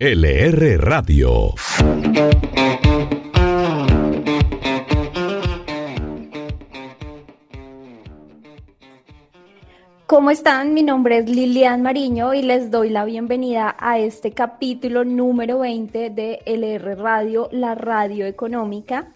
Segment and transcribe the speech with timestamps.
[0.00, 1.54] LR Radio.
[10.06, 10.72] ¿Cómo están?
[10.72, 16.10] Mi nombre es Lilian Mariño y les doy la bienvenida a este capítulo número 20
[16.10, 19.08] de LR Radio, la radio económica.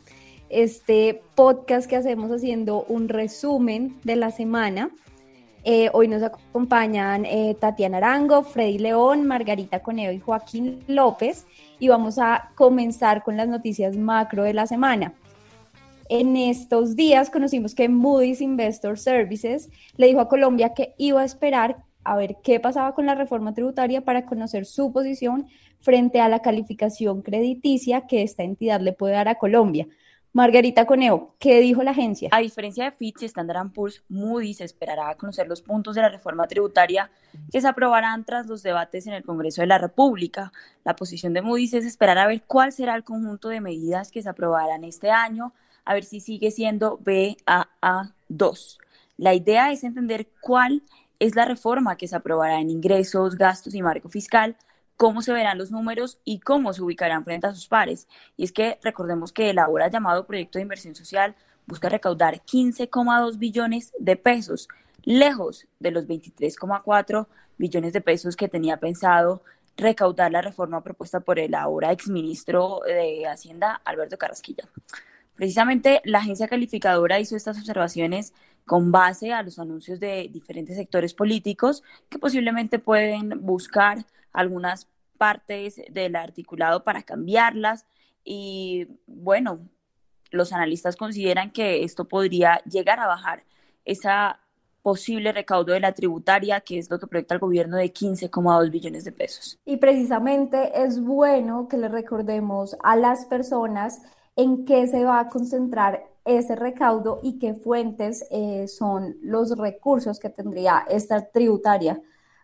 [0.48, 4.90] Este podcast que hacemos haciendo un resumen de la semana.
[5.64, 11.46] Eh, hoy nos acompañan eh, Tatiana Arango, Freddy León, Margarita Coneo y Joaquín López
[11.78, 15.14] y vamos a comenzar con las noticias macro de la semana.
[16.08, 21.24] En estos días conocimos que Moody's Investor Services le dijo a Colombia que iba a
[21.24, 25.46] esperar a ver qué pasaba con la reforma tributaria para conocer su posición
[25.78, 29.86] frente a la calificación crediticia que esta entidad le puede dar a Colombia.
[30.34, 32.30] Margarita Coneo, ¿qué dijo la agencia?
[32.32, 37.10] A diferencia de Fitch Standard Poor's, Moody's esperará conocer los puntos de la reforma tributaria
[37.50, 40.50] que se aprobarán tras los debates en el Congreso de la República.
[40.84, 44.22] La posición de Moody's es esperar a ver cuál será el conjunto de medidas que
[44.22, 45.52] se aprobarán este año,
[45.84, 48.78] a ver si sigue siendo BAA2.
[49.18, 50.82] La idea es entender cuál
[51.18, 54.56] es la reforma que se aprobará en ingresos, gastos y marco fiscal
[54.96, 58.08] cómo se verán los números y cómo se ubicarán frente a sus pares.
[58.36, 61.34] Y es que recordemos que el ahora llamado proyecto de inversión social
[61.66, 64.68] busca recaudar 15,2 billones de pesos,
[65.02, 67.26] lejos de los 23,4
[67.58, 69.42] billones de pesos que tenía pensado
[69.76, 74.68] recaudar la reforma propuesta por el ahora exministro de Hacienda, Alberto Carrasquilla.
[75.34, 78.34] Precisamente la agencia calificadora hizo estas observaciones
[78.66, 84.88] con base a los anuncios de diferentes sectores políticos que posiblemente pueden buscar algunas
[85.18, 87.86] partes del articulado para cambiarlas
[88.24, 89.60] y bueno,
[90.30, 93.44] los analistas consideran que esto podría llegar a bajar
[93.84, 94.40] esa
[94.82, 99.04] posible recaudo de la tributaria, que es lo que proyecta el gobierno de 15,2 billones
[99.04, 99.58] de pesos.
[99.64, 104.02] Y precisamente es bueno que le recordemos a las personas
[104.34, 110.18] en qué se va a concentrar ese recaudo y qué fuentes eh, son los recursos
[110.18, 112.00] que tendría esta tributaria.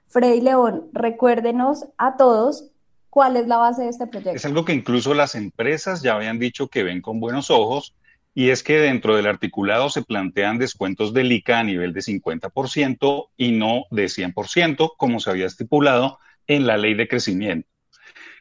[0.07, 2.71] Freddy León, recuérdenos a todos
[3.11, 4.37] cuál es la base de este proyecto.
[4.37, 7.95] Es algo que incluso las empresas ya habían dicho que ven con buenos ojos
[8.35, 13.29] y es que dentro del articulado se plantean descuentos del ICA a nivel de 50%
[13.37, 17.69] y no de 100%, como se había estipulado en la ley de crecimiento.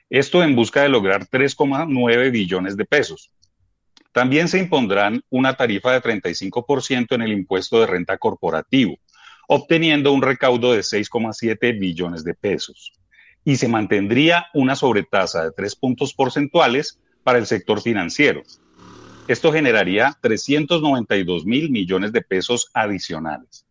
[0.09, 3.31] Esto en busca de lograr 3,9 billones de pesos.
[4.17, 8.95] También se impondrán una tarifa de 35% en el impuesto de renta corporativo,
[9.47, 12.93] obteniendo un recaudo de 6,7 billones de pesos.
[13.45, 18.41] Y se mantendría una sobretasa de 3 puntos porcentuales para el sector financiero.
[19.27, 23.67] Esto generaría 392 mil millones de pesos adicionales.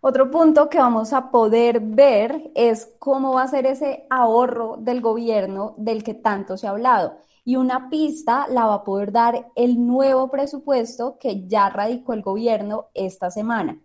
[0.00, 5.02] Otro punto que vamos a poder ver es cómo va a ser ese ahorro del
[5.02, 7.18] gobierno del que tanto se ha hablado.
[7.44, 12.22] Y una pista la va a poder dar el nuevo presupuesto que ya radicó el
[12.22, 13.80] gobierno esta semana.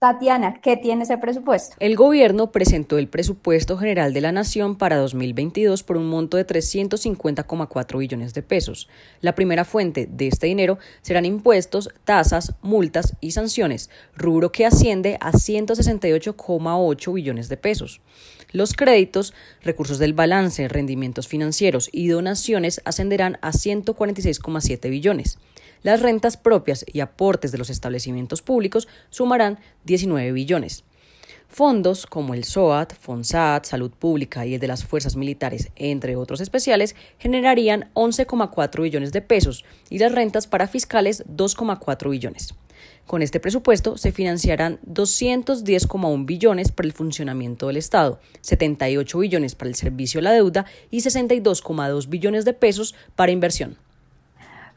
[0.00, 1.76] Tatiana, ¿qué tiene ese presupuesto?
[1.78, 6.46] El gobierno presentó el presupuesto general de la Nación para 2022 por un monto de
[6.46, 8.88] 350,4 billones de pesos.
[9.20, 15.18] La primera fuente de este dinero serán impuestos, tasas, multas y sanciones, rubro que asciende
[15.20, 18.00] a 168,8 billones de pesos.
[18.52, 25.38] Los créditos, recursos del balance, rendimientos financieros y donaciones ascenderán a 146,7 billones.
[25.82, 30.84] Las rentas propias y aportes de los establecimientos públicos sumarán 19 billones.
[31.48, 36.40] Fondos como el SOAT, FONSAT, Salud Pública y el de las Fuerzas Militares, entre otros
[36.40, 42.54] especiales, generarían 11,4 billones de pesos y las rentas para fiscales 2,4 billones.
[43.06, 49.68] Con este presupuesto se financiarán 210,1 billones para el funcionamiento del Estado, 78 billones para
[49.68, 53.76] el servicio a la deuda y 62,2 billones de pesos para inversión.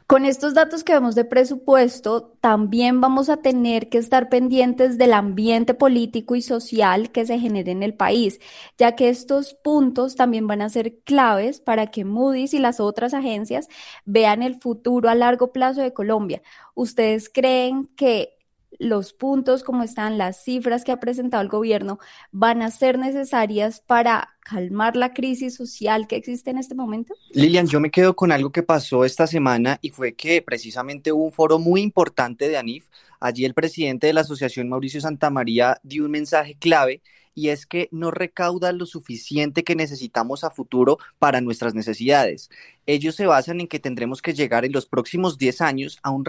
[0.06, 5.14] Con estos datos que vemos de presupuesto, también vamos a tener que estar pendientes del
[5.14, 8.38] ambiente político y social que se genere en el país,
[8.76, 13.14] ya que estos puntos también van a ser claves para que Moody's y las otras
[13.14, 13.68] agencias
[14.04, 16.42] vean el futuro a largo plazo de Colombia.
[16.74, 18.36] ¿Ustedes creen que
[18.78, 21.98] los puntos, como están las cifras que ha presentado el gobierno,
[22.30, 27.14] van a ser necesarias para calmar la crisis social que existe en este momento?
[27.30, 31.24] Lilian, yo me quedo con algo que pasó esta semana y fue que precisamente hubo
[31.24, 32.86] un foro muy importante de ANIF.
[33.18, 37.02] Allí el presidente de la asociación, Mauricio Santamaría, dio un mensaje clave
[37.34, 42.48] y es que no recauda lo suficiente que necesitamos a futuro para nuestras necesidades.
[42.86, 46.24] Ellos se basan en que tendremos que llegar en los próximos 10 años a un,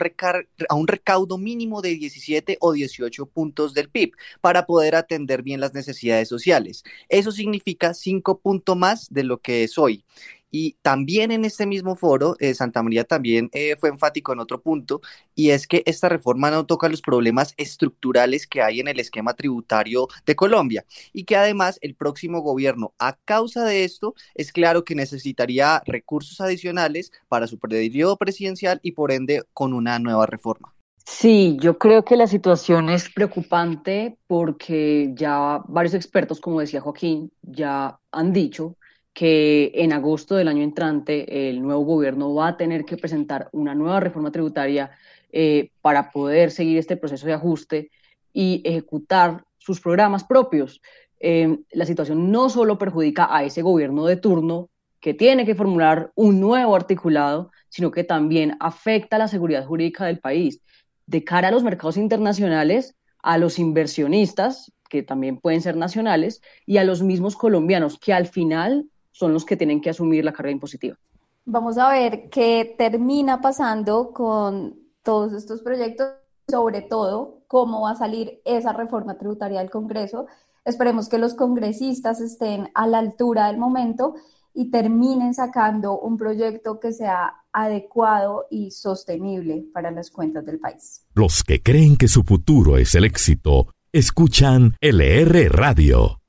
[0.69, 5.59] a un recaudo mínimo de 17 o 18 puntos del PIB para poder atender bien
[5.59, 6.83] las necesidades sociales.
[7.09, 10.05] Eso significa 5 puntos más de lo que es hoy.
[10.51, 14.61] Y también en este mismo foro, eh, Santa María también eh, fue enfático en otro
[14.61, 15.01] punto,
[15.33, 19.33] y es que esta reforma no toca los problemas estructurales que hay en el esquema
[19.33, 24.85] tributario de Colombia, y que además el próximo gobierno, a causa de esto, es claro
[24.85, 30.74] que necesitaría recursos adicionales para su periodo presidencial y por ende con una nueva reforma.
[31.05, 37.31] Sí, yo creo que la situación es preocupante porque ya varios expertos, como decía Joaquín,
[37.43, 38.75] ya han dicho
[39.13, 43.75] que en agosto del año entrante el nuevo gobierno va a tener que presentar una
[43.75, 44.91] nueva reforma tributaria
[45.31, 47.91] eh, para poder seguir este proceso de ajuste
[48.33, 50.81] y ejecutar sus programas propios.
[51.19, 54.69] Em, la situación no solo perjudica a ese gobierno de turno
[54.99, 60.05] que tiene que formular un nuevo articulado, sino que también afecta a la seguridad jurídica
[60.05, 60.61] del país.
[61.07, 66.77] De cara a los mercados internacionales, a los inversionistas, que también pueden ser nacionales, y
[66.77, 70.51] a los mismos colombianos, que al final son los que tienen que asumir la carga
[70.51, 70.97] impositiva.
[71.45, 76.07] Vamos a ver qué termina pasando con todos estos proyectos,
[76.47, 80.27] sobre todo cómo va a salir esa reforma tributaria del Congreso.
[80.65, 84.15] Esperemos que los congresistas estén a la altura del momento
[84.55, 91.05] y terminen sacando un proyecto que sea adecuado y sostenible para las cuentas del país.
[91.13, 96.21] Los que creen que su futuro es el éxito, escuchan LR Radio.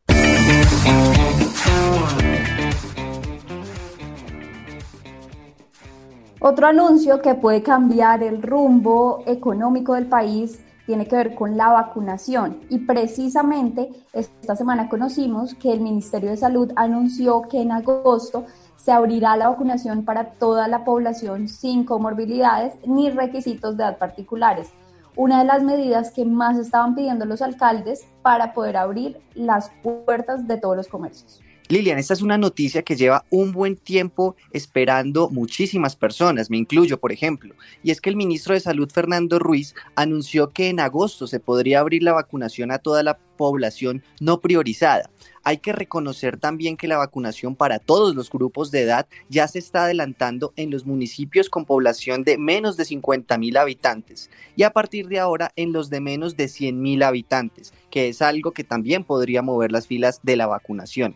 [6.40, 11.68] Otro anuncio que puede cambiar el rumbo económico del país tiene que ver con la
[11.68, 18.46] vacunación y precisamente esta semana conocimos que el Ministerio de Salud anunció que en agosto
[18.76, 24.70] se abrirá la vacunación para toda la población sin comorbilidades ni requisitos de edad particulares.
[25.16, 30.46] Una de las medidas que más estaban pidiendo los alcaldes para poder abrir las puertas
[30.46, 31.45] de todos los comercios.
[31.68, 37.00] Lilian, esta es una noticia que lleva un buen tiempo esperando muchísimas personas, me incluyo,
[37.00, 41.26] por ejemplo, y es que el ministro de Salud, Fernando Ruiz, anunció que en agosto
[41.26, 45.10] se podría abrir la vacunación a toda la población no priorizada.
[45.44, 49.60] Hay que reconocer también que la vacunación para todos los grupos de edad ya se
[49.60, 54.72] está adelantando en los municipios con población de menos de 50 mil habitantes y a
[54.72, 58.64] partir de ahora en los de menos de 100 mil habitantes, que es algo que
[58.64, 61.14] también podría mover las filas de la vacunación.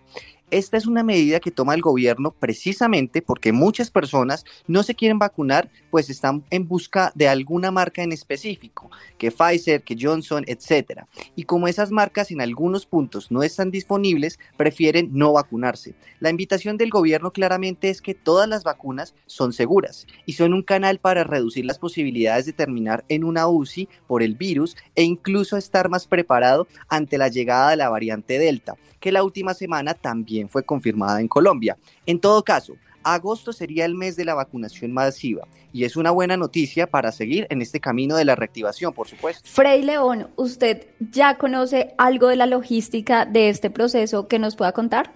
[0.50, 5.20] Esta es una medida que toma el gobierno precisamente porque muchas personas no se quieren
[5.20, 11.02] vacunar, pues están en busca de alguna marca en específico, que Pfizer, que Johnson, etc.
[11.37, 15.94] Y como esas marcas en algunos puntos no están disponibles, prefieren no vacunarse.
[16.19, 20.64] La invitación del gobierno claramente es que todas las vacunas son seguras y son un
[20.64, 25.56] canal para reducir las posibilidades de terminar en una UCI por el virus e incluso
[25.56, 30.40] estar más preparado ante la llegada de la variante Delta, que la última semana también
[30.49, 31.77] fue confirmada en Colombia.
[32.07, 36.37] En todo caso, agosto sería el mes de la vacunación masiva y es una buena
[36.37, 39.49] noticia para seguir en este camino de la reactivación, por supuesto.
[39.49, 44.73] Frey León, ¿usted ya conoce algo de la logística de este proceso que nos pueda
[44.73, 45.13] contar?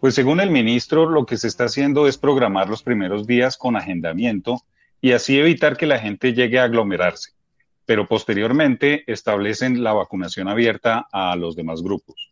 [0.00, 3.76] Pues según el ministro, lo que se está haciendo es programar los primeros días con
[3.76, 4.62] agendamiento
[5.00, 7.32] y así evitar que la gente llegue a aglomerarse,
[7.86, 12.31] pero posteriormente establecen la vacunación abierta a los demás grupos.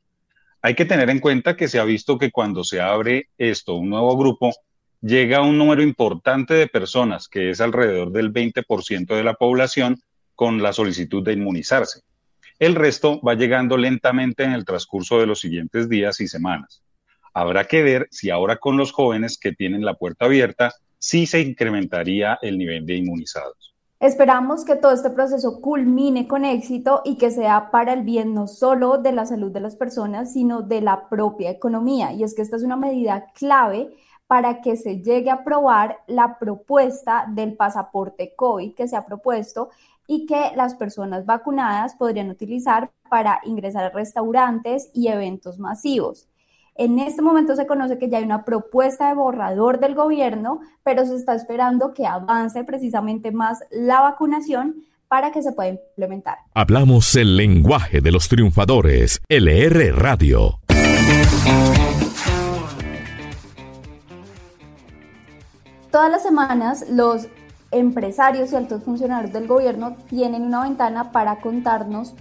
[0.63, 3.89] Hay que tener en cuenta que se ha visto que cuando se abre esto, un
[3.89, 4.53] nuevo grupo,
[5.01, 10.03] llega un número importante de personas, que es alrededor del 20% de la población,
[10.35, 12.01] con la solicitud de inmunizarse.
[12.59, 16.83] El resto va llegando lentamente en el transcurso de los siguientes días y semanas.
[17.33, 21.41] Habrá que ver si ahora con los jóvenes que tienen la puerta abierta, sí se
[21.41, 23.70] incrementaría el nivel de inmunizados.
[24.01, 28.47] Esperamos que todo este proceso culmine con éxito y que sea para el bien no
[28.47, 32.11] solo de la salud de las personas, sino de la propia economía.
[32.15, 33.95] Y es que esta es una medida clave
[34.27, 39.69] para que se llegue a aprobar la propuesta del pasaporte COVID que se ha propuesto
[40.07, 46.30] y que las personas vacunadas podrían utilizar para ingresar a restaurantes y eventos masivos.
[46.81, 51.05] En este momento se conoce que ya hay una propuesta de borrador del gobierno, pero
[51.05, 56.39] se está esperando que avance precisamente más la vacunación para que se pueda implementar.
[56.55, 60.59] Hablamos el lenguaje de los triunfadores, LR Radio.
[65.91, 67.29] Todas las semanas los
[67.73, 72.15] empresarios y altos funcionarios del gobierno tienen una ventana para contarnos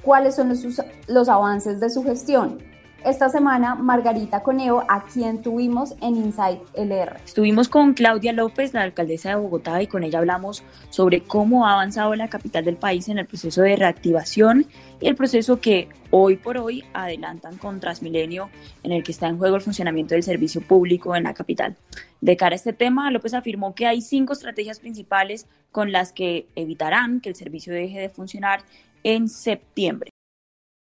[0.00, 0.64] cuáles son los,
[1.08, 2.67] los avances de su gestión
[3.04, 7.16] esta semana Margarita Coneo, a quien tuvimos en Inside LR.
[7.24, 11.74] Estuvimos con Claudia López, la alcaldesa de Bogotá, y con ella hablamos sobre cómo ha
[11.74, 14.66] avanzado la capital del país en el proceso de reactivación
[15.00, 18.50] y el proceso que hoy por hoy adelantan con Transmilenio,
[18.82, 21.76] en el que está en juego el funcionamiento del servicio público en la capital.
[22.20, 26.48] De cara a este tema, López afirmó que hay cinco estrategias principales con las que
[26.56, 28.62] evitarán que el servicio deje de funcionar
[29.04, 30.10] en septiembre.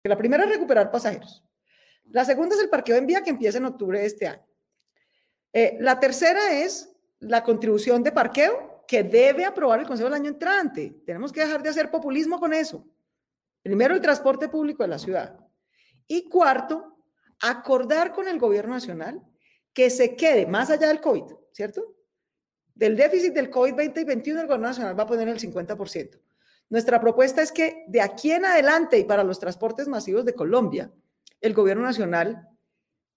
[0.05, 1.46] La primera es recuperar pasajeros.
[2.11, 4.47] La segunda es el parqueo en vía que empieza en octubre de este año.
[5.53, 10.29] Eh, la tercera es la contribución de parqueo que debe aprobar el Consejo el año
[10.29, 11.01] entrante.
[11.05, 12.87] Tenemos que dejar de hacer populismo con eso.
[13.63, 15.39] Primero, el transporte público de la ciudad.
[16.07, 16.99] Y cuarto,
[17.41, 19.21] acordar con el gobierno nacional
[19.73, 21.97] que se quede más allá del COVID, ¿cierto?
[22.75, 26.21] Del déficit del COVID 20 y 21, el gobierno nacional va a poner el 50%.
[26.69, 30.93] Nuestra propuesta es que de aquí en adelante y para los transportes masivos de Colombia,
[31.47, 32.49] el gobierno nacional,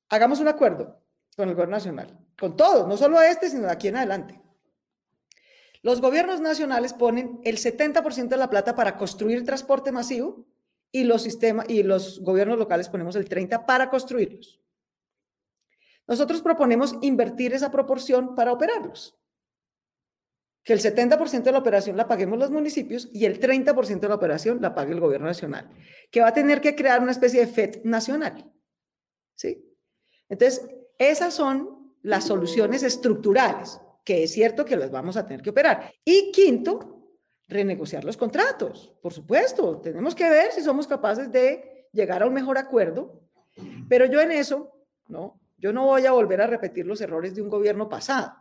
[0.10, 1.04] hagamos un acuerdo
[1.36, 4.42] con el gobierno nacional, con todos, no solo este, sino de aquí en adelante.
[5.82, 10.46] Los gobiernos nacionales ponen el 70% de la plata para construir transporte masivo
[10.92, 14.60] y los, sistemas, y los gobiernos locales ponemos el 30% para construirlos.
[16.08, 19.19] Nosotros proponemos invertir esa proporción para operarlos.
[20.70, 24.14] Que el 70% de la operación la paguemos los municipios y el 30% de la
[24.14, 25.68] operación la pague el gobierno nacional,
[26.12, 28.54] que va a tener que crear una especie de FED nacional.
[29.34, 29.66] ¿Sí?
[30.30, 35.50] Entonces, esas son las soluciones estructurales, que es cierto que las vamos a tener que
[35.50, 35.92] operar.
[36.06, 37.16] Y quinto,
[37.48, 38.94] renegociar los contratos.
[39.02, 43.24] Por supuesto, tenemos que ver si somos capaces de llegar a un mejor acuerdo,
[43.88, 44.72] pero yo en eso,
[45.08, 45.42] ¿no?
[45.58, 48.34] Yo no voy a volver a repetir los errores de un gobierno pasado,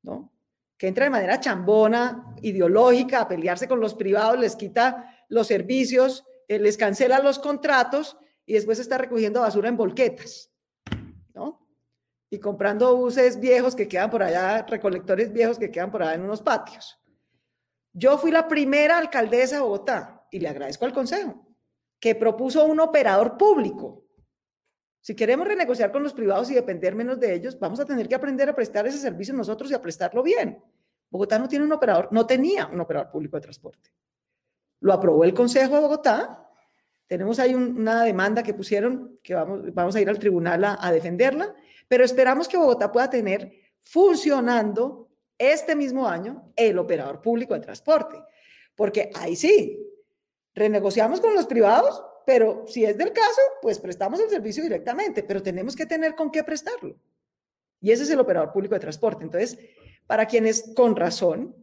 [0.00, 0.32] ¿no?
[0.78, 6.24] Que entra de manera chambona, ideológica, a pelearse con los privados, les quita los servicios,
[6.46, 8.16] eh, les cancela los contratos
[8.46, 10.50] y después está recogiendo basura en volquetas,
[11.34, 11.66] ¿no?
[12.30, 16.22] Y comprando buses viejos que quedan por allá, recolectores viejos que quedan por allá en
[16.22, 16.98] unos patios.
[17.92, 21.48] Yo fui la primera alcaldesa de Bogotá y le agradezco al Consejo
[22.00, 24.04] que propuso un operador público.
[25.08, 28.14] Si queremos renegociar con los privados y depender menos de ellos, vamos a tener que
[28.14, 30.62] aprender a prestar ese servicio nosotros y a prestarlo bien.
[31.08, 33.90] Bogotá no tiene un operador, no tenía un operador público de transporte.
[34.80, 36.46] Lo aprobó el Consejo de Bogotá.
[37.06, 40.92] Tenemos ahí una demanda que pusieron, que vamos, vamos a ir al tribunal a, a
[40.92, 41.54] defenderla,
[41.88, 43.50] pero esperamos que Bogotá pueda tener
[43.80, 48.22] funcionando este mismo año el operador público de transporte,
[48.76, 49.90] porque ahí sí,
[50.54, 55.42] renegociamos con los privados, pero si es del caso, pues prestamos el servicio directamente, pero
[55.42, 56.94] tenemos que tener con qué prestarlo.
[57.80, 59.24] Y ese es el operador público de transporte.
[59.24, 59.58] Entonces,
[60.06, 61.56] para quienes con razón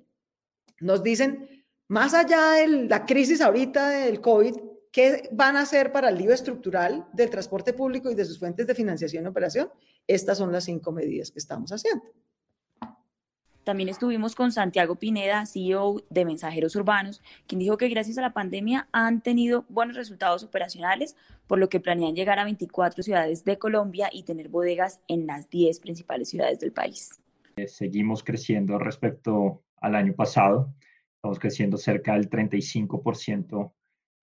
[0.80, 4.56] nos dicen, más allá de la crisis ahorita del COVID,
[4.92, 8.66] ¿qué van a hacer para el lío estructural del transporte público y de sus fuentes
[8.66, 9.70] de financiación y operación?
[10.08, 12.04] Estas son las cinco medidas que estamos haciendo.
[13.66, 18.32] También estuvimos con Santiago Pineda, CEO de Mensajeros Urbanos, quien dijo que gracias a la
[18.32, 21.16] pandemia han tenido buenos resultados operacionales,
[21.48, 25.50] por lo que planean llegar a 24 ciudades de Colombia y tener bodegas en las
[25.50, 27.20] 10 principales ciudades del país.
[27.56, 30.72] Eh, seguimos creciendo respecto al año pasado.
[31.16, 33.74] Estamos creciendo cerca del 35%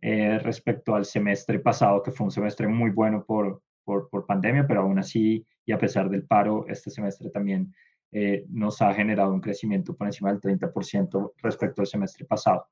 [0.03, 4.69] eh, respecto al semestre pasado, que fue un semestre muy bueno por, por, por, pandemia,
[4.69, 7.75] pero aún así, y a pesar del paro, este semestre también
[8.13, 12.67] eh, nos ha generado un crecimiento por encima del 30% respecto al semestre pasado.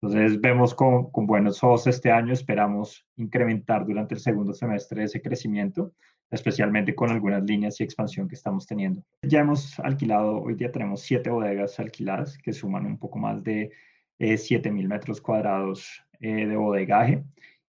[0.00, 5.22] Entonces vemos con, con, buenos ojos este año, esperamos incrementar durante el segundo semestre ese
[5.22, 5.92] crecimiento,
[6.28, 9.04] especialmente con algunas líneas y expansión que estamos teniendo.
[9.22, 13.70] Ya hemos alquilado, hoy día tenemos siete bodegas alquiladas que suman un poco más de
[14.18, 17.22] eh, 7.000 metros cuadrados eh, de bodegaje.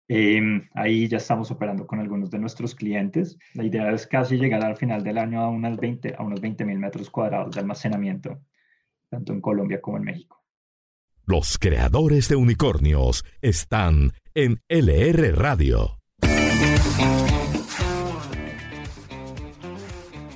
[0.09, 0.41] Eh,
[0.73, 3.37] ahí ya estamos operando con algunos de nuestros clientes.
[3.53, 6.77] La idea es casi llegar al final del año a, unas 20, a unos 20.000
[6.77, 8.39] metros cuadrados de almacenamiento,
[9.09, 10.43] tanto en Colombia como en México.
[11.25, 15.96] Los creadores de unicornios están en LR Radio.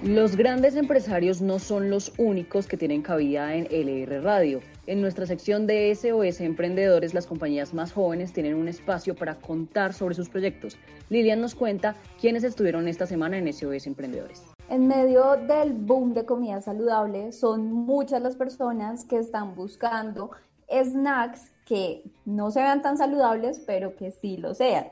[0.04, 4.62] Los grandes empresarios no son los únicos que tienen cabida en LR Radio.
[4.88, 9.94] En nuestra sección de SOS Emprendedores, las compañías más jóvenes tienen un espacio para contar
[9.94, 10.76] sobre sus proyectos.
[11.10, 14.42] Lilian nos cuenta quiénes estuvieron esta semana en SOS Emprendedores.
[14.70, 20.32] En medio del boom de comida saludable, son muchas las personas que están buscando
[20.68, 24.88] snacks que no se vean tan saludables, pero que sí lo sean.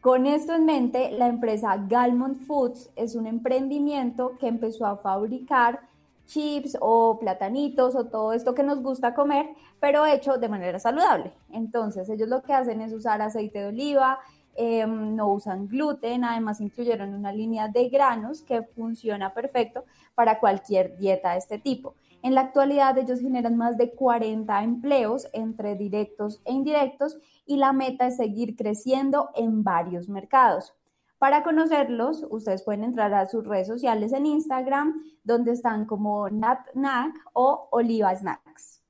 [0.00, 5.80] Con esto en mente, la empresa Galmont Foods es un emprendimiento que empezó a fabricar
[6.24, 11.32] chips o platanitos o todo esto que nos gusta comer, pero hecho de manera saludable.
[11.52, 14.20] Entonces, ellos lo que hacen es usar aceite de oliva,
[14.56, 20.96] em, no usan gluten, además incluyeron una línea de granos que funciona perfecto para cualquier
[20.96, 21.94] dieta de este tipo.
[22.22, 27.72] En la actualidad ellos generan más de 40 empleos entre directos e indirectos y la
[27.72, 30.74] meta es seguir creciendo en varios mercados.
[31.18, 37.14] Para conocerlos, ustedes pueden entrar a sus redes sociales en Instagram, donde están como NatNac
[37.34, 38.82] o Oliva Snacks.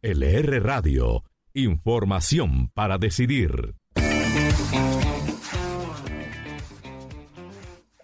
[0.00, 3.74] LR Radio, información para decidir.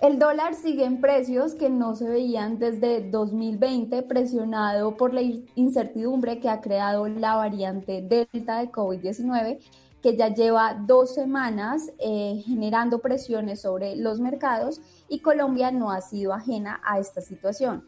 [0.00, 6.40] El dólar sigue en precios que no se veían desde 2020, presionado por la incertidumbre
[6.40, 9.59] que ha creado la variante Delta de COVID-19,
[10.00, 16.00] que ya lleva dos semanas eh, generando presiones sobre los mercados y Colombia no ha
[16.00, 17.87] sido ajena a esta situación.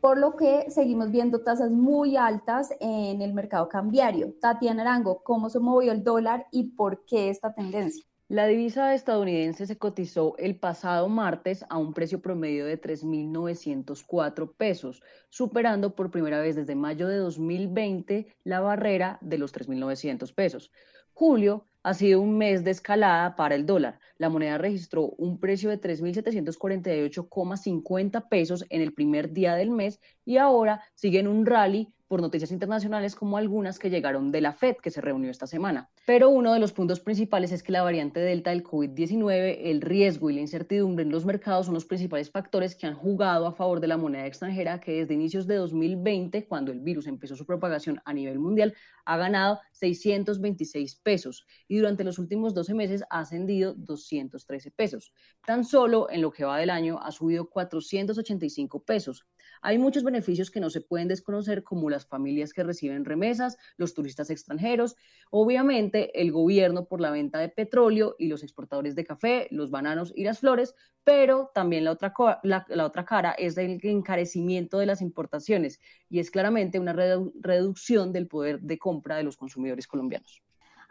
[0.00, 4.34] Por lo que seguimos viendo tasas muy altas en el mercado cambiario.
[4.40, 8.04] Tatiana Arango, ¿cómo se movió el dólar y por qué esta tendencia?
[8.32, 15.02] La divisa estadounidense se cotizó el pasado martes a un precio promedio de 3.904 pesos,
[15.28, 20.72] superando por primera vez desde mayo de 2020 la barrera de los 3.900 pesos.
[21.12, 24.00] Julio ha sido un mes de escalada para el dólar.
[24.16, 30.38] La moneda registró un precio de 3.748,50 pesos en el primer día del mes y
[30.38, 34.76] ahora sigue en un rally por noticias internacionales como algunas que llegaron de la Fed
[34.82, 35.88] que se reunió esta semana.
[36.04, 40.28] Pero uno de los puntos principales es que la variante Delta del COVID-19, el riesgo
[40.28, 43.80] y la incertidumbre en los mercados son los principales factores que han jugado a favor
[43.80, 48.02] de la moneda extranjera que desde inicios de 2020, cuando el virus empezó su propagación
[48.04, 48.74] a nivel mundial,
[49.06, 55.14] ha ganado 626 pesos y durante los últimos 12 meses ha ascendido 213 pesos.
[55.46, 59.26] Tan solo en lo que va del año ha subido 485 pesos.
[59.64, 63.94] Hay muchos beneficios que no se pueden desconocer, como las familias que reciben remesas, los
[63.94, 64.96] turistas extranjeros,
[65.30, 70.12] obviamente el gobierno por la venta de petróleo y los exportadores de café, los bananos
[70.16, 76.18] y las flores, pero también la otra, cara es el encarecimiento de las importaciones y
[76.18, 80.42] es claramente una reducción del poder de compra de los consumidores colombianos.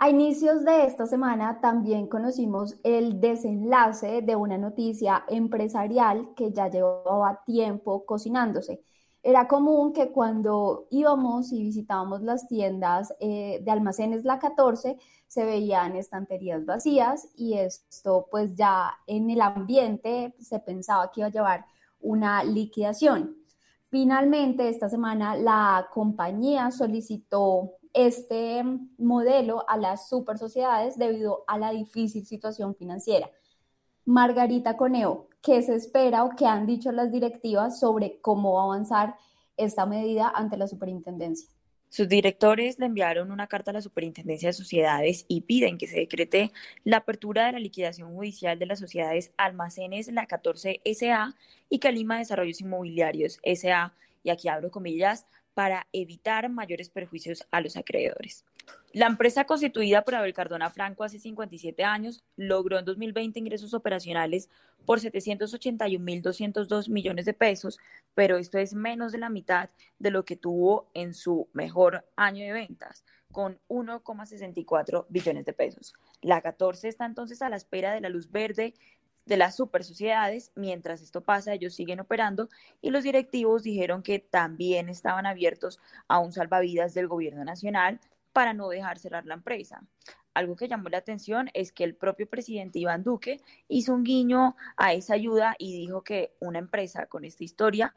[0.04, 6.70] A inicios de esta semana también conocimos el desenlace de una noticia empresarial que ya
[6.70, 8.82] llevaba tiempo cocinándose.
[9.22, 14.98] Era común que cuando íbamos y visitábamos las tiendas eh, de almacenes La 14
[15.28, 21.28] se veían estanterías vacías y esto pues ya en el ambiente se pensaba que iba
[21.28, 21.66] a llevar
[22.00, 23.36] una liquidación.
[23.92, 28.64] Finalmente, esta semana la compañía solicitó este
[28.98, 33.30] modelo a las super sociedades debido a la difícil situación financiera.
[34.06, 38.66] Margarita Coneo, ¿qué se espera o qué han dicho las directivas sobre cómo va a
[38.66, 39.16] avanzar
[39.58, 41.50] esta medida ante la superintendencia?
[41.92, 46.00] Sus directores le enviaron una carta a la Superintendencia de Sociedades y piden que se
[46.00, 46.54] decrete
[46.86, 51.36] la apertura de la liquidación judicial de las sociedades Almacenes La 14 SA
[51.70, 57.78] y Calima Desarrollos Inmobiliarios SA, y aquí abro comillas, para evitar mayores perjuicios a los
[57.78, 58.46] acreedores.
[58.94, 64.50] La empresa constituida por Abel Cardona Franco hace 57 años logró en 2020 ingresos operacionales
[64.86, 67.80] por 781.202 millones de pesos,
[68.16, 72.44] pero esto es menos de la mitad de lo que tuvo en su mejor año
[72.46, 75.94] de ventas, con 1,64 billones de pesos.
[76.22, 78.74] La 14 está entonces a la espera de la luz verde
[79.26, 80.52] de las super sociedades.
[80.56, 82.50] Mientras esto pasa, ellos siguen operando
[82.82, 88.00] y los directivos dijeron que también estaban abiertos a un salvavidas del gobierno nacional
[88.34, 89.84] para no dejar cerrar la empresa.
[90.34, 94.56] Algo que llamó la atención es que el propio presidente Iván Duque hizo un guiño
[94.78, 97.94] a esa ayuda y dijo que una empresa con esta historia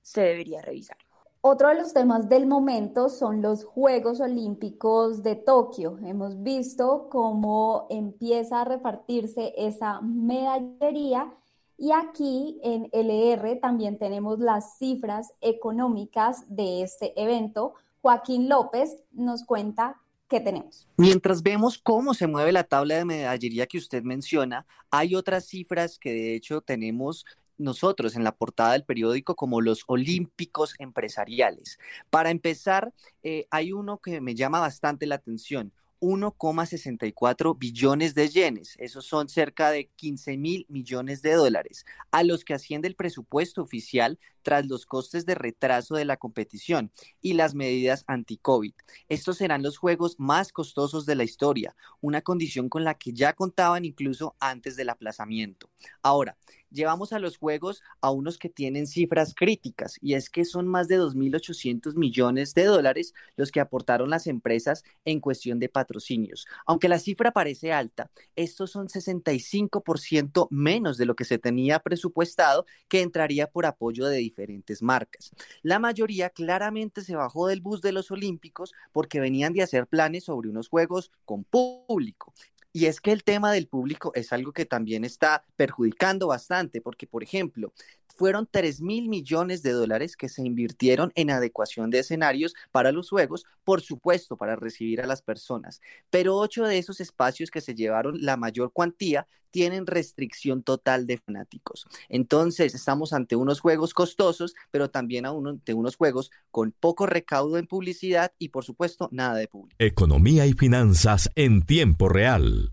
[0.00, 0.98] se debería revisar.
[1.44, 5.98] Otro de los temas del momento son los Juegos Olímpicos de Tokio.
[6.04, 11.34] Hemos visto cómo empieza a repartirse esa medallería
[11.76, 17.74] y aquí en LR también tenemos las cifras económicas de este evento.
[18.02, 20.86] Joaquín López nos cuenta qué tenemos.
[20.96, 25.98] Mientras vemos cómo se mueve la tabla de medallería que usted menciona, hay otras cifras
[25.98, 27.26] que de hecho tenemos
[27.62, 31.78] nosotros en la portada del periódico como los olímpicos empresariales.
[32.10, 35.72] Para empezar, eh, hay uno que me llama bastante la atención.
[36.02, 42.44] 1,64 billones de yenes, esos son cerca de 15 mil millones de dólares, a los
[42.44, 47.54] que asciende el presupuesto oficial tras los costes de retraso de la competición y las
[47.54, 48.74] medidas anti-COVID.
[49.08, 53.32] Estos serán los juegos más costosos de la historia, una condición con la que ya
[53.34, 55.70] contaban incluso antes del aplazamiento.
[56.02, 56.36] Ahora,
[56.72, 60.88] llevamos a los juegos a unos que tienen cifras críticas y es que son más
[60.88, 66.46] de 2.800 millones de dólares los que aportaron las empresas en cuestión de patrocinios.
[66.66, 72.66] Aunque la cifra parece alta, estos son 65% menos de lo que se tenía presupuestado
[72.88, 75.30] que entraría por apoyo de diferentes marcas.
[75.62, 80.24] La mayoría claramente se bajó del bus de los Olímpicos porque venían de hacer planes
[80.24, 82.32] sobre unos juegos con público
[82.72, 87.06] y es que el tema del público es algo que también está perjudicando bastante, porque,
[87.06, 87.72] por ejemplo,
[88.16, 93.10] fueron 3 mil millones de dólares que se invirtieron en adecuación de escenarios para los
[93.10, 95.80] juegos, por supuesto, para recibir a las personas.
[96.10, 101.18] Pero ocho de esos espacios que se llevaron la mayor cuantía tienen restricción total de
[101.18, 101.86] fanáticos.
[102.08, 107.68] Entonces, estamos ante unos juegos costosos, pero también ante unos juegos con poco recaudo en
[107.68, 109.76] publicidad y, por supuesto, nada de público.
[109.78, 112.72] Economía y finanzas en tiempo real.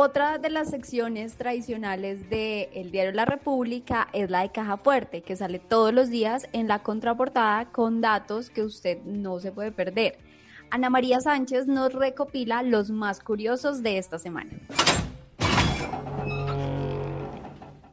[0.00, 5.34] Otra de las secciones tradicionales del diario La República es la de Caja Fuerte, que
[5.34, 10.27] sale todos los días en la contraportada con datos que usted no se puede perder.
[10.70, 14.50] Ana María Sánchez nos recopila los más curiosos de esta semana.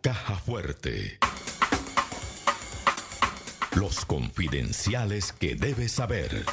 [0.02, 1.18] Caja Fuerte.
[3.76, 6.46] Los confidenciales que debes saber.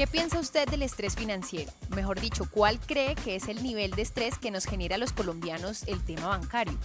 [0.00, 1.70] ¿Qué piensa usted del estrés financiero?
[1.94, 5.12] Mejor dicho, ¿cuál cree que es el nivel de estrés que nos genera a los
[5.12, 6.78] colombianos el tema bancario?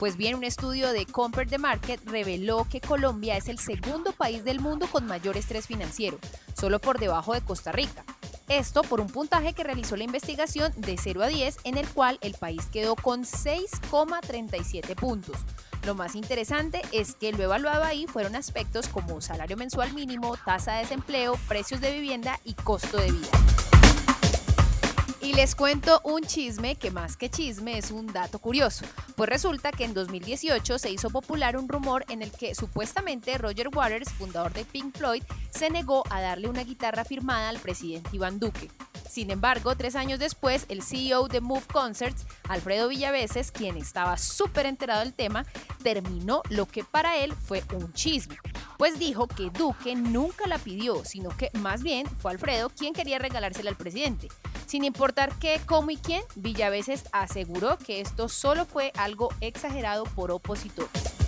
[0.00, 4.42] Pues bien, un estudio de Compare the Market reveló que Colombia es el segundo país
[4.42, 6.18] del mundo con mayor estrés financiero,
[6.58, 8.04] solo por debajo de Costa Rica.
[8.48, 12.18] Esto por un puntaje que realizó la investigación de 0 a 10, en el cual
[12.20, 15.36] el país quedó con 6,37 puntos.
[15.86, 20.72] Lo más interesante es que lo evaluado ahí fueron aspectos como salario mensual mínimo, tasa
[20.72, 23.28] de desempleo, precios de vivienda y costo de vida.
[25.20, 28.84] Y les cuento un chisme que más que chisme es un dato curioso.
[29.14, 33.68] Pues resulta que en 2018 se hizo popular un rumor en el que supuestamente Roger
[33.68, 38.40] Waters, fundador de Pink Floyd, se negó a darle una guitarra firmada al presidente Iván
[38.40, 38.70] Duque.
[39.08, 44.66] Sin embargo, tres años después, el CEO de Move Concerts, Alfredo Villaveses, quien estaba súper
[44.66, 45.46] enterado del tema,
[45.82, 48.36] terminó lo que para él fue un chisme.
[48.78, 53.18] Pues dijo que Duque nunca la pidió, sino que más bien fue Alfredo quien quería
[53.18, 54.28] regalársela al presidente.
[54.66, 60.30] Sin importar qué, cómo y quién, Villaveses aseguró que esto solo fue algo exagerado por
[60.30, 61.25] opositores.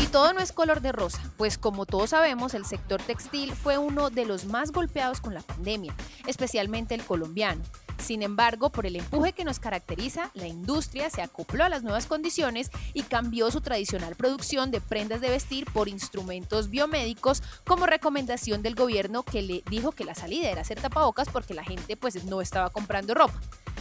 [0.00, 3.76] Y todo no es color de rosa, pues como todos sabemos, el sector textil fue
[3.76, 5.94] uno de los más golpeados con la pandemia,
[6.26, 7.62] especialmente el colombiano.
[7.98, 12.06] Sin embargo, por el empuje que nos caracteriza, la industria se acopló a las nuevas
[12.06, 18.62] condiciones y cambió su tradicional producción de prendas de vestir por instrumentos biomédicos como recomendación
[18.62, 22.24] del gobierno que le dijo que la salida era hacer tapabocas porque la gente pues
[22.24, 23.38] no estaba comprando ropa.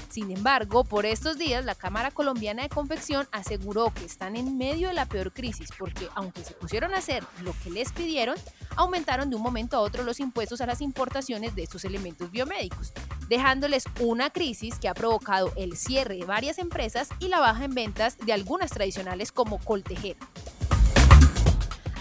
[0.10, 4.88] Sin embargo, por estos días la Cámara Colombiana de Confección aseguró que están en medio
[4.88, 8.36] de la peor crisis porque aunque se pusieron a hacer lo que les pidieron,
[8.76, 12.92] aumentaron de un momento a otro los impuestos a las importaciones de estos elementos biomédicos,
[13.28, 17.76] dejándoles una crisis que ha provocado el cierre de varias empresas y la baja en
[17.76, 20.20] ventas de algunas tradicionales como Coltejera.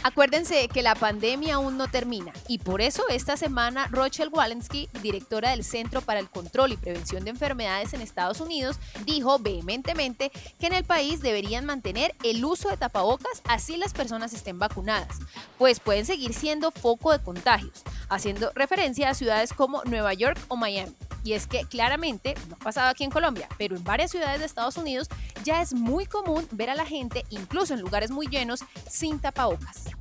[0.09, 5.51] Acuérdense que la pandemia aún no termina y por eso esta semana Rochelle Walensky, directora
[5.51, 10.68] del Centro para el Control y Prevención de Enfermedades en Estados Unidos, dijo vehementemente que
[10.68, 15.18] en el país deberían mantener el uso de tapabocas así las personas estén vacunadas,
[15.59, 20.57] pues pueden seguir siendo foco de contagios, haciendo referencia a ciudades como Nueva York o
[20.57, 20.94] Miami.
[21.23, 24.47] Y es que claramente, no ha pasado aquí en Colombia, pero en varias ciudades de
[24.47, 25.09] Estados Unidos
[25.44, 29.97] ya es muy común ver a la gente, incluso en lugares muy llenos, sin tapabocas.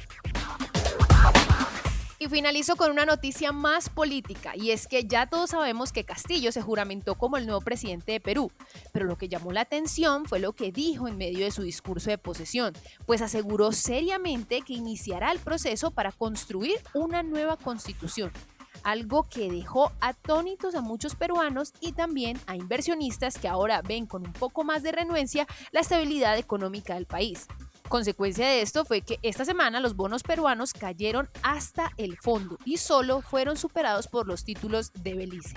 [2.20, 6.52] Y finalizo con una noticia más política, y es que ya todos sabemos que Castillo
[6.52, 8.52] se juramentó como el nuevo presidente de Perú,
[8.92, 12.10] pero lo que llamó la atención fue lo que dijo en medio de su discurso
[12.10, 12.74] de posesión,
[13.06, 18.32] pues aseguró seriamente que iniciará el proceso para construir una nueva constitución
[18.84, 24.26] algo que dejó atónitos a muchos peruanos y también a inversionistas que ahora ven con
[24.26, 27.48] un poco más de renuencia la estabilidad económica del país.
[27.90, 32.78] Consecuencia de esto fue que esta semana los bonos peruanos cayeron hasta el fondo y
[32.78, 35.56] solo fueron superados por los títulos de Belice.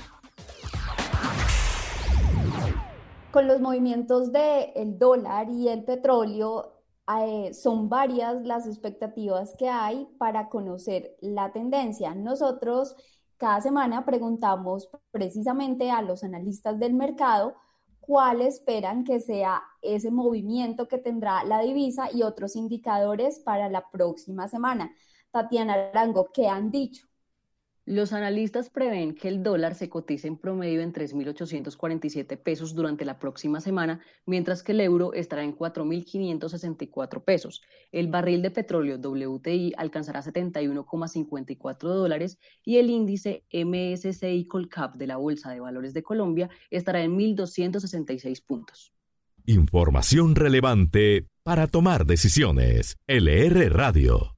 [3.32, 6.80] Con los movimientos del dólar y el petróleo,
[7.18, 12.14] eh, son varias las expectativas que hay para conocer la tendencia.
[12.14, 12.94] Nosotros
[13.38, 17.56] cada semana preguntamos precisamente a los analistas del mercado
[18.00, 23.90] cuál esperan que sea ese movimiento que tendrá la divisa y otros indicadores para la
[23.90, 24.94] próxima semana.
[25.30, 27.09] Tatiana Arango, ¿qué han dicho?
[27.90, 33.18] Los analistas prevén que el dólar se cotice en promedio en 3.847 pesos durante la
[33.18, 37.62] próxima semana, mientras que el euro estará en 4.564 pesos.
[37.90, 45.16] El barril de petróleo WTI alcanzará 71,54 dólares y el índice MSCI Colcap de la
[45.16, 48.92] Bolsa de Valores de Colombia estará en 1.266 puntos.
[49.46, 52.98] Información relevante para tomar decisiones.
[53.08, 54.36] LR Radio.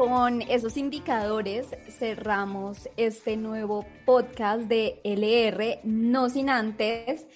[0.00, 7.26] Con esos indicadores cerramos este nuevo podcast de LR, no sin antes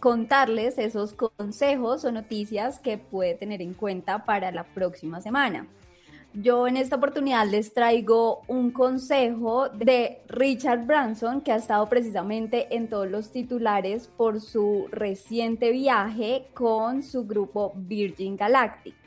[0.00, 5.68] contarles esos consejos o noticias que puede tener en cuenta para la próxima semana.
[6.34, 12.74] Yo en esta oportunidad les traigo un consejo de Richard Branson, que ha estado precisamente
[12.74, 18.99] en todos los titulares por su reciente viaje con su grupo Virgin Galactic.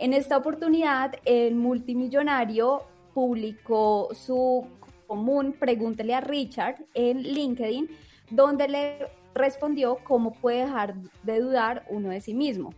[0.00, 4.66] En esta oportunidad, el multimillonario publicó su
[5.06, 7.86] común Pregúntele a Richard en LinkedIn,
[8.30, 12.72] donde le respondió cómo puede dejar de dudar uno de sí mismo.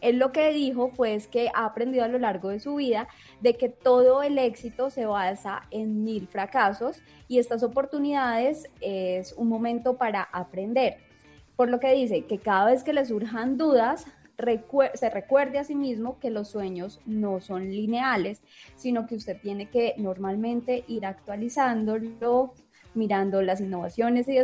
[0.00, 3.06] Él lo que dijo fue que ha aprendido a lo largo de su vida
[3.40, 9.46] de que todo el éxito se basa en mil fracasos y estas oportunidades es un
[9.46, 10.96] momento para aprender.
[11.54, 14.08] Por lo que dice que cada vez que le surjan dudas,
[14.94, 18.42] se recuerde a sí mismo que los sueños no son lineales,
[18.74, 22.54] sino que usted tiene que normalmente ir actualizándolo,
[22.94, 24.38] mirando las innovaciones y,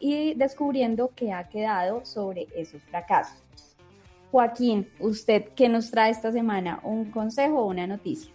[0.00, 3.42] y descubriendo qué ha quedado sobre esos fracasos.
[4.30, 6.80] Joaquín, ¿usted qué nos trae esta semana?
[6.84, 8.32] ¿Un consejo o una noticia?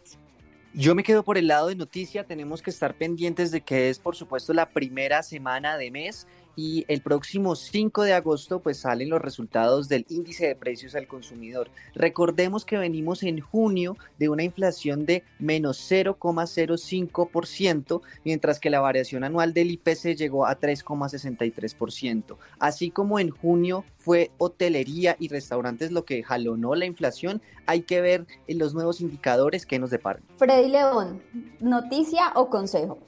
[0.73, 3.97] Yo me quedo por el lado de noticia, tenemos que estar pendientes de que es
[3.97, 9.09] por supuesto la primera semana de mes y el próximo 5 de agosto pues salen
[9.09, 11.69] los resultados del índice de precios al consumidor.
[11.93, 19.23] Recordemos que venimos en junio de una inflación de menos 0,05%, mientras que la variación
[19.23, 22.37] anual del IPC llegó a 3,63%.
[22.59, 28.01] Así como en junio fue hotelería y restaurantes lo que jalonó la inflación, hay que
[28.01, 30.23] ver los nuevos indicadores que nos deparan.
[30.37, 31.21] Freddy León,
[31.59, 32.99] noticia o consejo.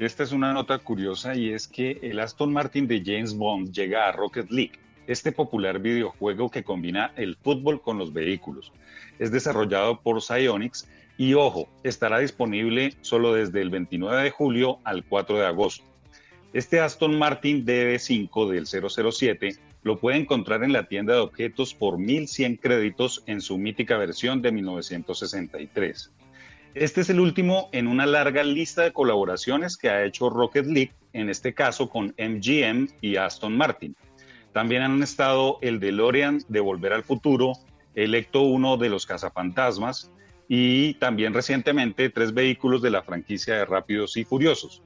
[0.00, 4.08] Esta es una nota curiosa y es que el Aston Martin de James Bond llega
[4.08, 4.72] a Rocket League,
[5.06, 8.72] este popular videojuego que combina el fútbol con los vehículos.
[9.18, 15.04] Es desarrollado por Psyonix y ojo, estará disponible solo desde el 29 de julio al
[15.04, 15.84] 4 de agosto.
[16.54, 21.98] Este Aston Martin DB5 del 007 lo puede encontrar en la tienda de objetos por
[21.98, 26.10] 1100 créditos en su mítica versión de 1963.
[26.74, 30.92] Este es el último en una larga lista de colaboraciones que ha hecho Rocket League,
[31.12, 33.96] en este caso con MGM y Aston Martin.
[34.52, 37.54] También han estado el DeLorean de Volver al Futuro,
[37.96, 40.12] el Ecto 1 de los Cazafantasmas
[40.46, 44.80] y también recientemente tres vehículos de la franquicia de Rápidos y Furiosos.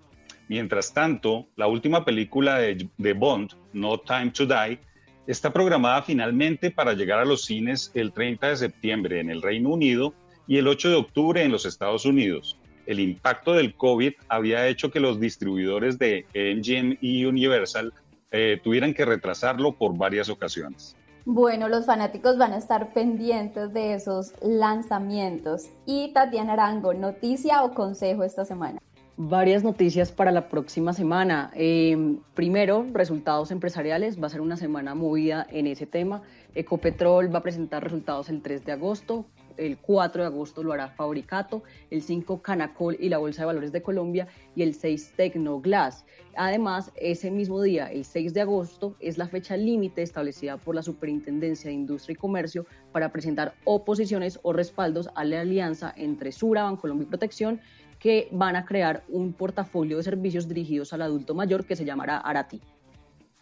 [0.48, 4.80] Mientras tanto, la última película de, de Bond, No Time to Die,
[5.26, 9.68] está programada finalmente para llegar a los cines el 30 de septiembre en el Reino
[9.68, 10.14] Unido
[10.46, 12.59] y el 8 de octubre en los Estados Unidos.
[12.87, 17.92] El impacto del COVID había hecho que los distribuidores de Engine y Universal
[18.30, 20.96] eh, tuvieran que retrasarlo por varias ocasiones.
[21.24, 25.70] Bueno, los fanáticos van a estar pendientes de esos lanzamientos.
[25.87, 28.78] Y Tatiana Arango, noticia o consejo esta semana.
[29.16, 31.50] Varias noticias para la próxima semana.
[31.54, 34.20] Em, primero, resultados empresariales.
[34.20, 36.22] Va a ser una semana movida en ese tema.
[36.54, 39.24] Ecopetrol va a presentar resultados el 3 de agosto
[39.56, 43.72] el 4 de agosto lo hará Fabricato, el 5 Canacol y la Bolsa de Valores
[43.72, 46.04] de Colombia y el 6 Tecnoglass.
[46.36, 50.82] Además, ese mismo día, el 6 de agosto, es la fecha límite establecida por la
[50.82, 56.64] Superintendencia de Industria y Comercio para presentar oposiciones o respaldos a la alianza entre Sura,
[56.64, 57.60] Bancolombia y Protección
[57.98, 62.18] que van a crear un portafolio de servicios dirigidos al adulto mayor que se llamará
[62.18, 62.60] Arati.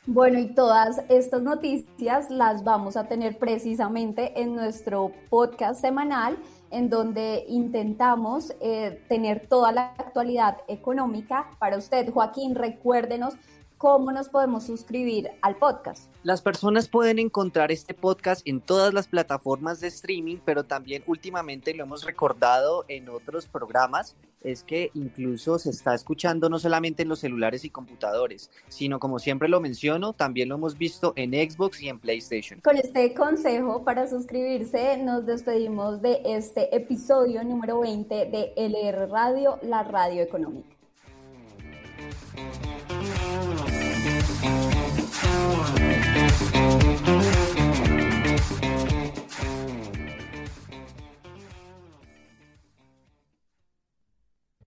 [0.07, 6.37] Bueno, y todas estas noticias las vamos a tener precisamente en nuestro podcast semanal,
[6.73, 12.13] en donde intentamos eh, tener toda la actualidad económica para usted.
[12.13, 13.35] Joaquín, recuérdenos
[13.83, 16.09] ¿cómo nos podemos suscribir al podcast?
[16.23, 21.75] Las personas pueden encontrar este podcast en todas las plataformas de streaming, pero también últimamente
[21.75, 27.09] lo hemos recordado en otros programas, es que incluso se está escuchando no solamente en
[27.09, 31.83] los celulares y computadores, sino como siempre lo menciono, también lo hemos visto en Xbox
[31.83, 32.61] y en PlayStation.
[32.61, 39.59] Con este consejo para suscribirse, nos despedimos de este episodio número 20 de LR Radio,
[39.61, 40.69] la radio económica.
[45.23, 46.92] Thank you.